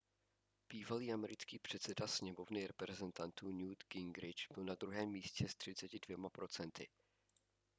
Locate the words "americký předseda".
1.13-2.07